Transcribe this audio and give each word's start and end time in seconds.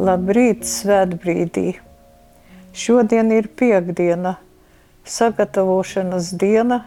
Labrīt, 0.00 0.62
svētbrīdī! 0.64 1.74
Šodien 2.72 3.28
ir 3.36 3.50
piekdiena, 3.52 4.38
sagatavošanas 5.04 6.30
diena, 6.40 6.78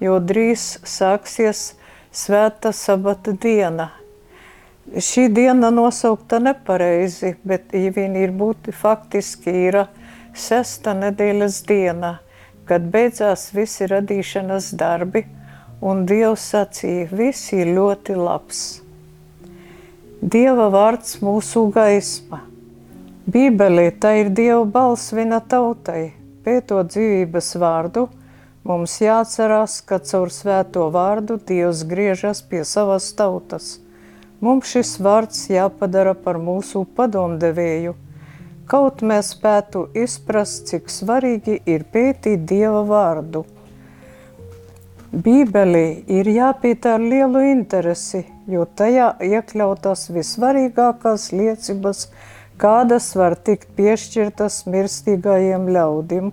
jo 0.00 0.14
drīz 0.16 0.62
sāksies 0.88 1.74
svēta 2.16 2.70
sabata 2.72 3.34
diena. 3.42 3.90
Šī 4.88 5.26
diena 5.36 5.68
nosaukta 5.68 6.38
nepareizi, 6.40 7.34
bet 7.44 7.74
viņa 7.76 8.22
ir 8.22 8.32
būti 8.40 8.72
faktiski 8.72 9.52
ir 9.66 9.76
sesta 10.32 10.94
nedēļas 10.96 11.58
diena, 11.68 12.14
kad 12.64 12.86
beidzās 12.94 13.50
visi 13.52 13.90
radīšanas 13.90 14.70
darbi, 14.80 15.26
un 15.84 16.06
Dievs 16.08 16.48
sacīja, 16.54 17.10
viss 17.12 17.52
ir 17.52 17.74
ļoti 17.76 18.16
labs. 18.16 18.62
Dieva 20.22 20.70
vārds 20.72 21.18
mūsu 21.20 21.66
gaisma. 21.74 22.40
Bībelē 23.22 23.92
tā 24.02 24.16
ir 24.18 24.32
Dieva 24.34 24.64
balss 24.66 25.12
vina 25.14 25.36
tautai. 25.38 26.10
Pētot 26.42 26.88
dzīvības 26.90 27.52
vārdu, 27.62 28.08
mums 28.66 28.96
jāatcerās, 28.98 29.76
ka 29.86 30.00
caur 30.02 30.32
svēto 30.34 30.88
vārdu 30.90 31.36
Dievs 31.38 31.84
griežas 31.86 32.40
pie 32.42 32.64
savas 32.66 33.12
tautas. 33.14 33.76
Mums 34.42 34.72
šis 34.74 34.96
vārds 34.98 35.44
jāpadara 35.54 36.16
par 36.18 36.40
mūsu 36.42 36.82
padomdevēju, 36.96 37.94
kaut 38.66 39.06
mēs 39.06 39.30
spētu 39.36 39.84
izprast, 39.94 40.66
cik 40.72 40.90
svarīgi 40.90 41.60
ir 41.62 41.86
pētīt 41.94 42.42
Dieva 42.42 42.82
vārdu. 42.90 43.44
Bībelī 45.14 46.02
ir 46.10 46.26
jāpīta 46.26 46.96
ar 46.96 47.06
lielu 47.06 47.46
interesi, 47.52 48.26
jo 48.50 48.66
tajā 48.66 49.12
iekļautas 49.22 50.08
visvarīgākās 50.10 51.30
liecības, 51.30 52.08
kādas 52.60 53.12
var 53.16 53.36
tikt 53.36 53.70
piešķirtas 53.78 54.62
mirstīgajiem 54.70 55.68
ļaudim, 55.72 56.32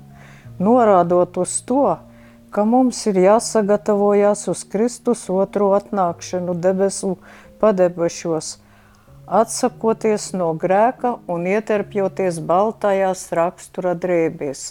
norādot 0.59 1.37
uz 1.41 1.59
to, 1.65 1.97
ka 2.51 2.65
mums 2.65 3.01
ir 3.09 3.19
jāsagatavojas 3.23 4.47
uz 4.51 4.63
Kristus 4.71 5.27
otro 5.29 5.71
atnākšanu 5.77 6.55
debesu 6.57 7.15
padebešos, 7.61 8.57
atsakoties 9.41 10.31
no 10.33 10.49
grēka 10.57 11.15
un 11.29 11.45
ieterpjoties 11.49 12.39
baltajās 12.49 13.27
rakstura 13.37 13.93
drēbēs, 13.93 14.63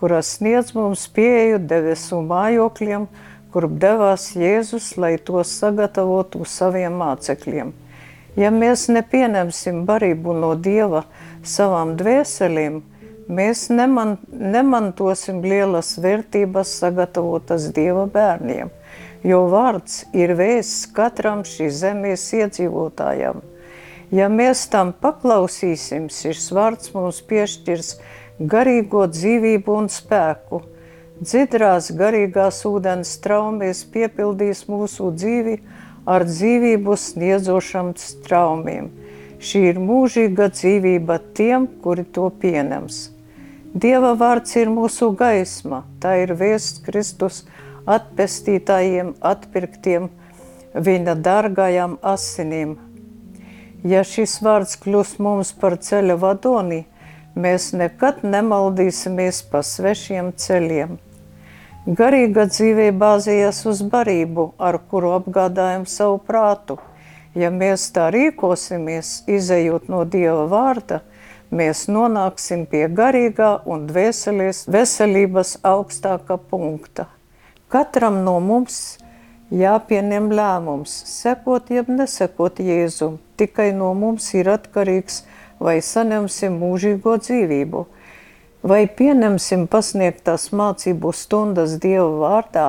kuras 0.00 0.36
sniedz 0.38 0.72
mums 0.76 1.04
pieeju 1.12 1.60
debesu 1.72 2.22
mājokļiem, 2.24 3.06
kurp 3.52 3.76
devās 3.82 4.30
Jēzus, 4.38 4.94
lai 4.96 5.16
tos 5.18 5.52
sagatavotu 5.60 6.46
saviem 6.48 6.96
mācekļiem. 7.02 7.74
Ja 8.38 8.50
mēs 8.54 8.86
nepieņemsim 8.92 9.82
barību 9.88 10.34
no 10.38 10.52
Dieva 10.54 11.02
savām 11.42 11.96
dvēselīm, 11.98 12.80
mēs 13.26 13.68
neman, 13.74 14.18
nemantosim 14.30 15.40
lielas 15.42 15.96
vērtības 16.02 16.76
sagatavotas 16.82 17.70
Dieva 17.74 18.06
bērniem, 18.10 18.70
jo 19.26 19.44
vārds 19.50 20.04
ir 20.14 20.36
vēsts 20.38 20.86
katram 20.94 21.42
šīs 21.46 21.82
zemes 21.82 22.26
iedzīvotājam. 22.38 23.42
Ja 24.14 24.26
mēs 24.30 24.64
tam 24.70 24.90
paklausīsim, 24.92 26.08
šis 26.10 26.50
vārds 26.54 26.94
mums 26.94 27.22
piešķirs 27.30 27.96
garīgo 28.40 29.06
dzīvību 29.10 29.80
un 29.82 29.90
spēku– 29.90 30.64
Dzidrās 31.20 31.90
garīgās 31.92 32.62
ūdens 32.64 33.10
traumies 33.20 33.82
piepildīs 33.92 34.62
mūsu 34.72 35.10
dzīvi 35.12 35.58
ar 36.10 36.26
dzīvību 36.26 36.96
sniedzošam 36.98 37.94
straumiem. 38.00 38.90
Šī 39.40 39.62
ir 39.70 39.80
mūžīga 39.80 40.50
dzīvība 40.52 41.16
tiem, 41.38 41.66
kuri 41.84 42.04
to 42.04 42.26
pieņems. 42.42 43.00
Dieva 43.70 44.16
vārds 44.18 44.56
ir 44.58 44.68
mūsu 44.74 45.12
gaisma, 45.16 45.84
tā 46.02 46.16
ir 46.24 46.34
vēsts 46.36 46.82
Kristus 46.84 47.44
atpestītājiem, 47.86 49.14
atpirktiem 49.22 50.08
viņa 50.74 51.14
dargajām 51.24 51.98
asinīm. 52.02 52.76
Ja 53.86 54.02
šis 54.04 54.40
vārds 54.44 54.74
kļūs 54.82 55.14
mums 55.24 55.54
par 55.56 55.78
ceļa 55.80 56.18
vadoni, 56.20 56.82
mēs 57.38 57.70
nekad 57.72 58.24
nemaldīsimies 58.26 59.44
pa 59.52 59.62
svešiem 59.64 60.34
ceļiem. 60.36 60.98
Garīga 61.88 62.42
dzīve 62.44 62.90
bāzējas 62.92 63.62
uz 63.64 63.78
barību, 63.80 64.50
ar 64.60 64.76
kuru 64.90 65.14
apgādājam 65.16 65.86
savu 65.88 66.18
prātu. 66.20 66.74
Ja 67.32 67.48
mēs 67.48 67.86
tā 67.94 68.10
rīkosimies, 68.12 69.22
izējot 69.24 69.86
no 69.88 70.02
Dieva 70.04 70.44
vārda, 70.50 70.98
mēs 71.48 71.86
nonāksim 71.88 72.66
pie 72.68 72.84
garīgā 72.84 73.62
un 73.64 73.86
veselības 73.88 75.54
augstākā 75.64 76.36
punkta. 76.50 77.06
Katram 77.72 78.18
no 78.26 78.36
mums 78.44 78.98
jāpieņem 79.48 80.28
lēmums, 80.36 80.92
sekot 81.08 81.72
jeb 81.72 81.88
nesekot 81.88 82.60
Jēzum. 82.60 83.16
Tikai 83.40 83.70
no 83.72 83.94
mums 83.96 84.28
ir 84.36 84.52
atkarīgs, 84.52 85.22
vai 85.56 85.78
saņemsim 85.80 86.60
mūžīgo 86.60 87.16
dzīvību– 87.24 87.86
Vai 88.60 88.84
pieņemsim 88.92 89.62
pasniegtās 89.72 90.50
mācību 90.52 91.14
stundas 91.16 91.78
Dieva 91.80 92.10
vārdā 92.20 92.64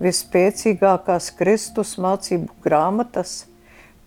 vispēcīgākās 0.00 1.26
Kristus 1.36 1.98
mācību 2.00 2.48
grāmatas? 2.64 3.42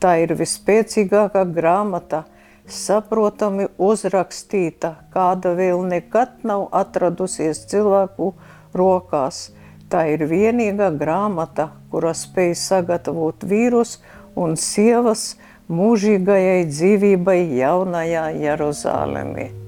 Tā 0.01 0.15
ir 0.23 0.33
vispēcīgākā 0.39 1.43
grāmata, 1.53 2.23
saprotami 2.65 3.67
uzrakstīta, 3.77 4.95
kāda 5.13 5.53
vēl 5.59 5.85
nekad 5.85 6.41
nav 6.41 6.71
atradusies 6.73 7.61
cilvēku 7.69 8.31
rokās. 8.73 9.51
Tā 9.93 10.07
ir 10.15 10.25
vienīgā 10.25 10.89
grāmata, 10.97 11.69
kura 11.93 12.15
spēj 12.17 12.55
sagatavot 12.65 13.45
vīrus 13.45 13.99
un 14.33 14.57
sievas 14.57 15.35
mūžīgajai 15.69 16.65
dzīvībai 16.73 17.39
jaunajā 17.61 18.27
Jeruzālēmē. 18.41 19.66